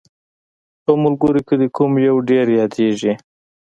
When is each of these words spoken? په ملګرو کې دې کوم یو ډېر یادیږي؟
په 0.83 0.91
ملګرو 1.03 1.41
کې 1.47 1.55
دې 1.59 1.67
کوم 1.75 1.91
یو 2.07 2.17
ډېر 2.29 2.45
یادیږي؟ 2.59 3.13